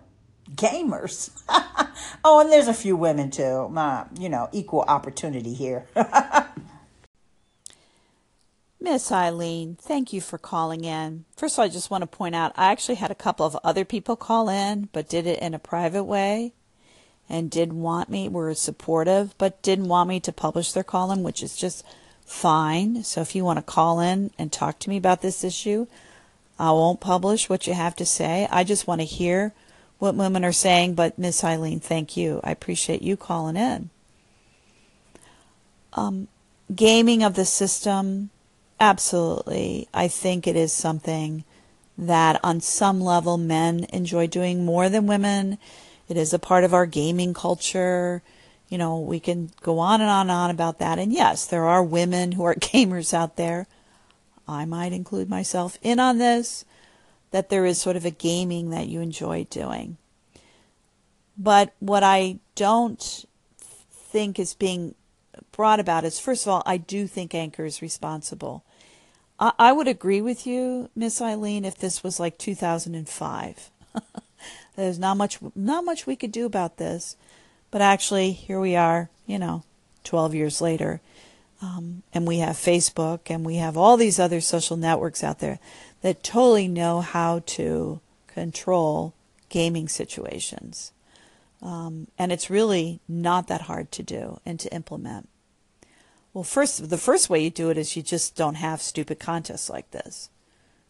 gamers. 0.55 1.29
oh, 2.23 2.39
and 2.39 2.51
there's 2.51 2.67
a 2.67 2.73
few 2.73 2.95
women 2.95 3.29
too. 3.29 3.71
Uh, 3.75 4.05
you 4.17 4.29
know, 4.29 4.47
equal 4.51 4.83
opportunity 4.87 5.53
here. 5.53 5.85
Miss 8.79 9.11
Eileen, 9.11 9.75
thank 9.79 10.11
you 10.11 10.21
for 10.21 10.39
calling 10.39 10.83
in. 10.85 11.25
First 11.35 11.55
of 11.55 11.59
all, 11.59 11.65
I 11.65 11.69
just 11.69 11.91
want 11.91 12.01
to 12.01 12.07
point 12.07 12.33
out 12.33 12.53
I 12.55 12.71
actually 12.71 12.95
had 12.95 13.11
a 13.11 13.15
couple 13.15 13.45
of 13.45 13.55
other 13.63 13.85
people 13.85 14.15
call 14.15 14.49
in, 14.49 14.89
but 14.91 15.07
did 15.07 15.27
it 15.27 15.39
in 15.39 15.53
a 15.53 15.59
private 15.59 16.05
way 16.05 16.53
and 17.31 17.49
did 17.49 17.71
want 17.71 18.09
me, 18.09 18.27
were 18.27 18.53
supportive, 18.53 19.33
but 19.37 19.61
didn't 19.61 19.87
want 19.87 20.09
me 20.09 20.19
to 20.19 20.33
publish 20.33 20.73
their 20.73 20.83
column, 20.83 21.23
which 21.23 21.41
is 21.41 21.55
just 21.55 21.83
fine. 22.25 23.03
So 23.03 23.21
if 23.21 23.33
you 23.35 23.45
want 23.45 23.57
to 23.57 23.63
call 23.63 24.01
in 24.01 24.31
and 24.37 24.51
talk 24.51 24.79
to 24.79 24.89
me 24.89 24.97
about 24.97 25.21
this 25.21 25.43
issue, 25.43 25.87
I 26.59 26.71
won't 26.71 26.99
publish 26.99 27.49
what 27.49 27.67
you 27.67 27.73
have 27.73 27.95
to 27.95 28.05
say. 28.05 28.49
I 28.51 28.65
just 28.65 28.85
want 28.85 28.99
to 28.99 29.05
hear 29.05 29.53
what 29.97 30.15
women 30.15 30.43
are 30.43 30.51
saying. 30.51 30.95
But 30.95 31.17
Miss 31.17 31.43
Eileen, 31.43 31.79
thank 31.79 32.17
you. 32.17 32.41
I 32.43 32.51
appreciate 32.51 33.01
you 33.01 33.15
calling 33.15 33.55
in. 33.55 33.89
Um, 35.93 36.27
gaming 36.75 37.23
of 37.23 37.35
the 37.35 37.45
system, 37.45 38.29
absolutely. 38.77 39.87
I 39.93 40.09
think 40.09 40.47
it 40.47 40.57
is 40.57 40.73
something 40.73 41.45
that 41.97 42.41
on 42.43 42.59
some 42.59 42.99
level 42.99 43.37
men 43.37 43.85
enjoy 43.93 44.27
doing 44.27 44.65
more 44.65 44.89
than 44.89 45.07
women 45.07 45.57
it 46.11 46.17
is 46.17 46.33
a 46.33 46.39
part 46.39 46.65
of 46.65 46.73
our 46.73 46.85
gaming 46.85 47.33
culture. 47.33 48.21
You 48.67 48.77
know, 48.77 48.99
we 48.99 49.21
can 49.21 49.49
go 49.61 49.79
on 49.79 50.01
and 50.01 50.09
on 50.09 50.29
and 50.29 50.31
on 50.31 50.49
about 50.49 50.79
that. 50.79 50.99
And 50.99 51.13
yes, 51.13 51.45
there 51.47 51.65
are 51.65 51.81
women 51.81 52.33
who 52.33 52.43
are 52.43 52.55
gamers 52.55 53.13
out 53.13 53.37
there. 53.37 53.65
I 54.45 54.65
might 54.65 54.91
include 54.91 55.29
myself 55.29 55.77
in 55.81 56.01
on 56.01 56.17
this, 56.17 56.65
that 57.31 57.49
there 57.49 57.65
is 57.65 57.79
sort 57.79 57.95
of 57.95 58.03
a 58.03 58.11
gaming 58.11 58.71
that 58.71 58.89
you 58.89 58.99
enjoy 58.99 59.45
doing. 59.49 59.95
But 61.37 61.73
what 61.79 62.03
I 62.03 62.39
don't 62.55 63.25
think 63.89 64.37
is 64.37 64.53
being 64.53 64.95
brought 65.53 65.79
about 65.79 66.03
is, 66.03 66.19
first 66.19 66.45
of 66.45 66.51
all, 66.51 66.63
I 66.65 66.75
do 66.75 67.07
think 67.07 67.33
Anchor 67.33 67.63
is 67.63 67.81
responsible. 67.81 68.65
I, 69.39 69.53
I 69.57 69.71
would 69.71 69.87
agree 69.87 70.19
with 70.19 70.45
you, 70.45 70.89
Miss 70.93 71.21
Eileen, 71.21 71.63
if 71.63 71.77
this 71.77 72.03
was 72.03 72.19
like 72.19 72.37
2005. 72.37 73.71
There's 74.75 74.99
not 74.99 75.17
much 75.17 75.39
not 75.55 75.85
much 75.85 76.07
we 76.07 76.15
could 76.15 76.31
do 76.31 76.45
about 76.45 76.77
this, 76.77 77.15
but 77.69 77.81
actually 77.81 78.31
here 78.31 78.59
we 78.59 78.75
are, 78.75 79.09
you 79.25 79.39
know, 79.39 79.63
12 80.03 80.35
years 80.35 80.61
later. 80.61 81.01
Um, 81.61 82.01
and 82.13 82.25
we 82.25 82.39
have 82.39 82.55
Facebook 82.55 83.19
and 83.27 83.45
we 83.45 83.57
have 83.57 83.77
all 83.77 83.95
these 83.95 84.19
other 84.19 84.41
social 84.41 84.77
networks 84.77 85.23
out 85.23 85.39
there 85.39 85.59
that 86.01 86.23
totally 86.23 86.67
know 86.67 87.01
how 87.01 87.43
to 87.45 88.01
control 88.27 89.13
gaming 89.49 89.87
situations. 89.87 90.91
Um, 91.61 92.07
and 92.17 92.31
it's 92.31 92.49
really 92.49 92.99
not 93.07 93.47
that 93.47 93.61
hard 93.61 93.91
to 93.91 94.03
do 94.03 94.39
and 94.45 94.59
to 94.59 94.73
implement. 94.73 95.29
Well, 96.33 96.43
first, 96.43 96.89
the 96.89 96.97
first 96.97 97.29
way 97.29 97.43
you 97.43 97.49
do 97.49 97.69
it 97.69 97.77
is 97.77 97.95
you 97.95 98.01
just 98.01 98.35
don't 98.35 98.55
have 98.55 98.81
stupid 98.81 99.19
contests 99.19 99.69
like 99.69 99.91
this. 99.91 100.29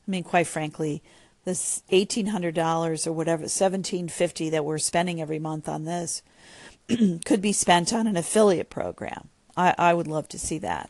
I 0.08 0.12
mean, 0.12 0.24
quite 0.24 0.48
frankly, 0.48 1.02
this 1.44 1.84
$1800 1.92 3.08
or 3.08 3.14
whatever 3.14 3.42
1750 3.42 4.50
that 4.50 4.66
we're 4.66 4.78
spending 4.78 5.22
every 5.22 5.40
month 5.40 5.68
on 5.68 5.86
this 5.86 6.22
could 7.26 7.42
be 7.42 7.54
spent 7.54 7.94
on 7.94 8.08
an 8.08 8.18
affiliate 8.18 8.70
program. 8.70 9.30
I, 9.58 9.74
I 9.78 9.94
would 9.94 10.08
love 10.08 10.28
to 10.30 10.40
see 10.40 10.58
that. 10.60 10.90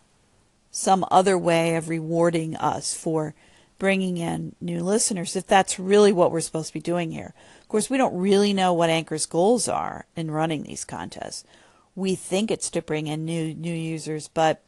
Some 0.70 1.06
other 1.12 1.38
way 1.38 1.76
of 1.76 1.90
rewarding 1.90 2.56
us 2.56 2.94
for 2.94 3.34
bringing 3.80 4.18
in 4.18 4.56
new 4.62 4.82
listeners 4.84 5.36
if 5.36 5.48
that's 5.48 5.80
really 5.80 6.12
what 6.12 6.32
we're 6.32 6.40
supposed 6.40 6.68
to 6.68 6.74
be 6.74 6.80
doing 6.80 7.12
here. 7.12 7.34
Of 7.62 7.68
course 7.68 7.90
we 7.90 7.98
don't 7.98 8.18
really 8.18 8.54
know 8.54 8.74
what 8.74 8.90
anchor's 8.90 9.26
goals 9.26 9.68
are 9.68 10.06
in 10.16 10.30
running 10.30 10.64
these 10.64 10.86
contests. 10.86 11.44
We 11.96 12.16
think 12.16 12.52
it's 12.52 12.70
to 12.72 12.82
bring 12.82 13.08
in 13.08 13.26
new 13.26 13.56
new 13.56 13.74
users 13.74 14.28
but 14.28 14.64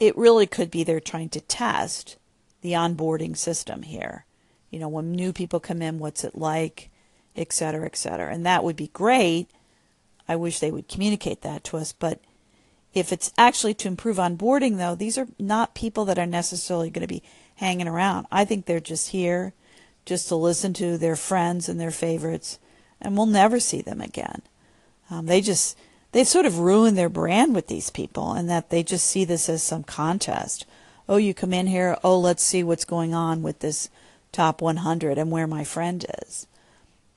it 0.00 0.16
really 0.16 0.46
could 0.46 0.70
be 0.70 0.82
they're 0.82 0.98
trying 0.98 1.28
to 1.30 1.40
test 1.40 2.16
the 2.62 2.72
onboarding 2.72 3.36
system 3.36 3.82
here 3.82 4.24
you 4.74 4.80
know, 4.80 4.88
when 4.88 5.12
new 5.12 5.32
people 5.32 5.60
come 5.60 5.80
in, 5.80 6.00
what's 6.00 6.24
it 6.24 6.34
like, 6.34 6.90
et 7.36 7.52
cetera, 7.52 7.86
et 7.86 7.96
cetera. 7.96 8.32
And 8.34 8.44
that 8.44 8.64
would 8.64 8.74
be 8.74 8.88
great. 8.88 9.48
I 10.28 10.34
wish 10.34 10.58
they 10.58 10.72
would 10.72 10.88
communicate 10.88 11.42
that 11.42 11.62
to 11.64 11.76
us. 11.76 11.92
But 11.92 12.20
if 12.92 13.12
it's 13.12 13.32
actually 13.38 13.74
to 13.74 13.88
improve 13.88 14.16
onboarding, 14.16 14.76
though, 14.76 14.96
these 14.96 15.16
are 15.16 15.28
not 15.38 15.74
people 15.76 16.04
that 16.06 16.18
are 16.18 16.26
necessarily 16.26 16.90
going 16.90 17.06
to 17.06 17.14
be 17.14 17.22
hanging 17.56 17.86
around. 17.86 18.26
I 18.32 18.44
think 18.44 18.66
they're 18.66 18.80
just 18.80 19.10
here 19.10 19.52
just 20.04 20.28
to 20.28 20.36
listen 20.36 20.72
to 20.74 20.98
their 20.98 21.16
friends 21.16 21.68
and 21.68 21.78
their 21.78 21.90
favorites, 21.90 22.58
and 23.00 23.16
we'll 23.16 23.26
never 23.26 23.60
see 23.60 23.80
them 23.80 24.00
again. 24.00 24.42
Um, 25.08 25.26
they 25.26 25.40
just, 25.40 25.78
they've 26.12 26.26
sort 26.26 26.46
of 26.46 26.58
ruin 26.58 26.94
their 26.94 27.08
brand 27.08 27.54
with 27.54 27.68
these 27.68 27.90
people, 27.90 28.32
and 28.32 28.50
that 28.50 28.70
they 28.70 28.82
just 28.82 29.06
see 29.06 29.24
this 29.24 29.48
as 29.48 29.62
some 29.62 29.84
contest. 29.84 30.66
Oh, 31.08 31.16
you 31.16 31.32
come 31.32 31.52
in 31.52 31.68
here, 31.68 31.96
oh, 32.02 32.18
let's 32.18 32.42
see 32.42 32.62
what's 32.62 32.84
going 32.84 33.14
on 33.14 33.42
with 33.42 33.60
this 33.60 33.88
top 34.34 34.60
100 34.60 35.16
and 35.16 35.30
where 35.30 35.46
my 35.46 35.64
friend 35.64 36.04
is. 36.22 36.46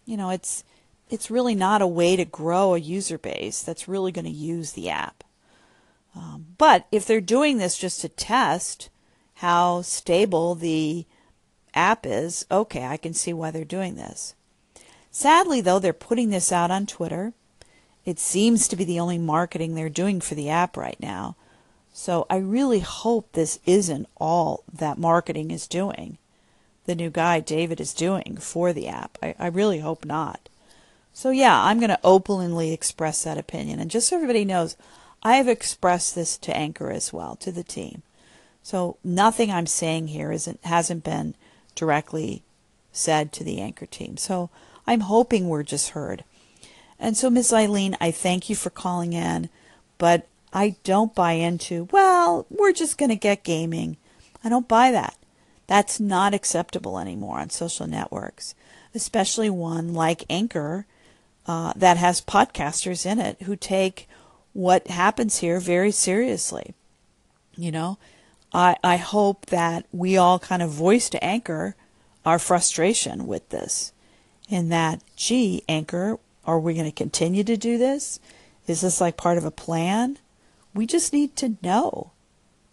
You 0.05 0.15
know, 0.15 0.29
it's 0.29 0.63
it's 1.09 1.31
really 1.31 1.55
not 1.55 1.81
a 1.81 1.87
way 1.87 2.15
to 2.15 2.25
grow 2.25 2.73
a 2.73 2.79
user 2.79 3.17
base 3.17 3.63
that's 3.63 3.87
really 3.87 4.11
going 4.11 4.25
to 4.25 4.31
use 4.31 4.73
the 4.73 4.89
app. 4.89 5.23
Um, 6.15 6.47
but 6.57 6.85
if 6.91 7.05
they're 7.05 7.21
doing 7.21 7.57
this 7.57 7.77
just 7.77 8.01
to 8.01 8.09
test 8.09 8.89
how 9.35 9.81
stable 9.83 10.55
the 10.55 11.05
app 11.73 12.05
is, 12.05 12.45
okay, 12.51 12.85
I 12.85 12.97
can 12.97 13.13
see 13.13 13.31
why 13.31 13.51
they're 13.51 13.63
doing 13.63 13.95
this. 13.95 14.35
Sadly, 15.11 15.61
though, 15.61 15.79
they're 15.79 15.93
putting 15.93 16.29
this 16.29 16.51
out 16.51 16.71
on 16.71 16.85
Twitter. 16.85 17.33
It 18.03 18.19
seems 18.19 18.67
to 18.67 18.75
be 18.75 18.83
the 18.83 18.99
only 18.99 19.17
marketing 19.17 19.75
they're 19.75 19.89
doing 19.89 20.19
for 20.19 20.35
the 20.35 20.49
app 20.49 20.75
right 20.75 20.99
now. 20.99 21.35
So 21.93 22.25
I 22.29 22.37
really 22.37 22.79
hope 22.79 23.31
this 23.31 23.59
isn't 23.65 24.07
all 24.17 24.63
that 24.71 24.97
marketing 24.97 25.51
is 25.51 25.67
doing 25.67 26.17
the 26.87 26.95
new 26.95 27.11
guy 27.11 27.39
David 27.39 27.79
is 27.79 27.93
doing 27.93 28.37
for 28.37 28.73
the 28.73 28.87
app. 28.87 29.17
I, 29.21 29.35
I 29.37 29.47
really 29.47 29.79
hope 29.79 30.03
not. 30.03 30.49
So 31.13 31.29
yeah, 31.29 31.63
I'm 31.63 31.79
going 31.79 31.89
to 31.89 31.99
openly 32.03 32.73
express 32.73 33.23
that 33.23 33.37
opinion. 33.37 33.79
And 33.79 33.91
just 33.91 34.07
so 34.07 34.15
everybody 34.15 34.45
knows, 34.45 34.75
I 35.21 35.35
have 35.35 35.47
expressed 35.47 36.15
this 36.15 36.37
to 36.39 36.55
Anchor 36.55 36.89
as 36.89 37.13
well, 37.13 37.35
to 37.37 37.51
the 37.51 37.63
team. 37.63 38.01
So 38.63 38.97
nothing 39.03 39.49
I'm 39.51 39.67
saying 39.67 40.07
here 40.07 40.31
isn't 40.31 40.59
hasn't 40.63 41.03
been 41.03 41.35
directly 41.75 42.43
said 42.91 43.31
to 43.31 43.43
the 43.43 43.61
anchor 43.61 43.85
team. 43.85 44.17
So 44.17 44.49
I'm 44.85 45.01
hoping 45.01 45.47
we're 45.47 45.63
just 45.63 45.91
heard. 45.91 46.23
And 46.99 47.15
so, 47.15 47.29
Miss 47.29 47.53
Eileen, 47.53 47.95
I 48.01 48.11
thank 48.11 48.49
you 48.49 48.55
for 48.55 48.69
calling 48.69 49.13
in, 49.13 49.49
but 49.97 50.27
I 50.51 50.75
don't 50.83 51.15
buy 51.15 51.33
into, 51.33 51.87
well, 51.91 52.45
we're 52.49 52.73
just 52.73 52.97
going 52.97 53.09
to 53.09 53.15
get 53.15 53.43
gaming. 53.43 53.97
I 54.43 54.49
don't 54.49 54.67
buy 54.67 54.91
that. 54.91 55.15
That's 55.67 55.99
not 55.99 56.33
acceptable 56.33 56.97
anymore 56.97 57.39
on 57.39 57.49
social 57.49 57.87
networks, 57.87 58.55
especially 58.95 59.49
one 59.49 59.93
like 59.93 60.23
Anchor 60.29 60.85
uh, 61.45 61.73
that 61.75 61.97
has 61.97 62.21
podcasters 62.21 63.05
in 63.05 63.19
it 63.19 63.41
who 63.43 63.55
take 63.55 64.07
what 64.53 64.87
happens 64.87 65.39
here 65.39 65.59
very 65.59 65.91
seriously. 65.91 66.73
You 67.55 67.71
know, 67.71 67.97
I, 68.53 68.77
I 68.83 68.97
hope 68.97 69.47
that 69.47 69.85
we 69.91 70.17
all 70.17 70.39
kind 70.39 70.61
of 70.61 70.69
voice 70.69 71.09
to 71.09 71.23
Anchor 71.23 71.75
our 72.25 72.39
frustration 72.39 73.25
with 73.25 73.47
this, 73.49 73.93
in 74.49 74.67
that, 74.69 75.01
gee, 75.15 75.63
Anchor, 75.69 76.19
are 76.45 76.59
we 76.59 76.73
going 76.73 76.85
to 76.85 76.91
continue 76.91 77.43
to 77.43 77.55
do 77.55 77.77
this? 77.77 78.19
Is 78.67 78.81
this 78.81 78.99
like 78.99 79.15
part 79.15 79.37
of 79.37 79.45
a 79.45 79.51
plan? 79.51 80.17
We 80.73 80.85
just 80.85 81.13
need 81.13 81.35
to 81.37 81.55
know. 81.63 82.11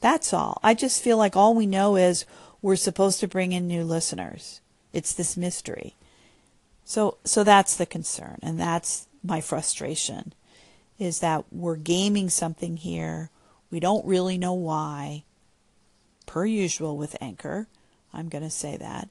That's 0.01 0.33
all. 0.33 0.59
I 0.63 0.75
just 0.75 1.03
feel 1.03 1.17
like 1.17 1.37
all 1.37 1.55
we 1.55 1.67
know 1.67 1.97
is 1.97 2.25
we're 2.65 2.77
supposed 2.77 3.21
to 3.21 3.29
bring 3.29 3.53
in 3.53 3.69
new 3.69 3.85
listeners. 3.85 4.63
It's 4.95 5.13
this 5.13 5.37
mystery. 5.37 5.97
So 6.83 7.19
so 7.23 7.45
that's 7.45 7.77
the 7.77 7.85
concern 7.85 8.39
and 8.43 8.59
that's 8.59 9.07
my 9.23 9.43
frustration 9.43 10.33
is 10.99 11.19
that 11.19 11.45
we're 11.53 11.77
gaming 11.77 12.31
something 12.31 12.79
here. 12.79 13.29
We 13.71 13.81
don't 13.81 14.07
really 14.07 14.39
know 14.39 14.55
why. 14.55 15.25
Per 16.25 16.47
usual 16.47 16.97
with 16.97 17.19
Anchor, 17.21 17.67
I'm 18.15 18.31
going 18.31 18.45
to 18.45 18.49
say 18.49 18.79
that. 18.79 19.11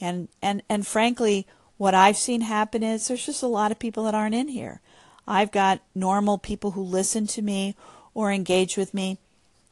And 0.00 0.26
and 0.42 0.64
and 0.68 0.84
frankly, 0.84 1.46
what 1.76 1.94
I've 1.94 2.16
seen 2.16 2.40
happen 2.40 2.82
is 2.82 3.06
there's 3.06 3.24
just 3.24 3.44
a 3.44 3.46
lot 3.46 3.70
of 3.70 3.78
people 3.78 4.02
that 4.04 4.14
aren't 4.16 4.34
in 4.34 4.48
here. 4.48 4.80
I've 5.24 5.52
got 5.52 5.82
normal 5.94 6.36
people 6.36 6.72
who 6.72 6.82
listen 6.82 7.28
to 7.28 7.42
me 7.42 7.76
or 8.12 8.32
engage 8.32 8.76
with 8.76 8.92
me. 8.92 9.18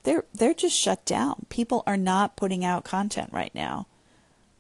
They're 0.07 0.25
they're 0.33 0.55
just 0.55 0.79
shut 0.79 1.05
down. 1.05 1.47
People 1.49 1.83
are 1.85 1.97
not 1.97 2.37
putting 2.37 2.65
out 2.65 2.85
content 2.85 3.31
right 3.33 3.53
now. 3.57 3.89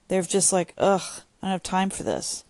They're 0.09 0.23
just 0.23 0.53
like, 0.53 0.75
ugh, 0.76 1.00
I 1.41 1.47
don't 1.47 1.53
have 1.53 1.62
time 1.62 1.88
for 1.88 2.03
this. 2.03 2.43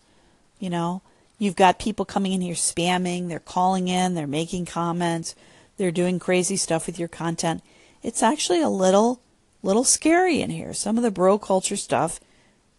You 0.58 0.70
know, 0.70 1.02
you've 1.38 1.56
got 1.56 1.78
people 1.78 2.06
coming 2.06 2.32
in 2.32 2.40
here 2.40 2.54
spamming, 2.54 3.28
they're 3.28 3.38
calling 3.38 3.88
in, 3.88 4.14
they're 4.14 4.26
making 4.26 4.64
comments, 4.64 5.34
they're 5.76 5.90
doing 5.90 6.18
crazy 6.18 6.56
stuff 6.56 6.86
with 6.86 6.98
your 6.98 7.06
content. 7.06 7.62
It's 8.02 8.22
actually 8.22 8.62
a 8.62 8.70
little 8.70 9.20
little 9.62 9.84
scary 9.84 10.40
in 10.40 10.48
here. 10.48 10.72
Some 10.72 10.96
of 10.96 11.02
the 11.02 11.10
bro 11.10 11.38
culture 11.38 11.76
stuff 11.76 12.18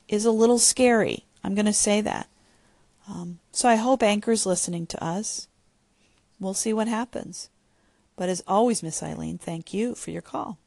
is 0.08 0.26
a 0.26 0.32
little 0.32 0.58
scary. 0.58 1.26
I'm 1.44 1.54
going 1.54 1.68
to 1.68 1.74
say 1.74 2.02
that. 2.02 2.28
Um, 3.08 3.38
so 3.52 3.70
I 3.70 3.76
hope 3.76 4.02
Anchor's 4.02 4.48
listening 4.48 4.88
to 4.88 5.04
us. 5.04 5.48
We'll 6.40 6.56
see 6.56 6.74
what 6.74 6.88
happens. 6.88 7.50
But 8.18 8.30
as 8.30 8.44
always, 8.48 8.84
Miss 8.84 9.02
Eileen, 9.02 9.38
thank 9.38 9.74
you 9.74 9.96
for 9.96 10.12
your 10.12 10.24
call. 10.24 10.60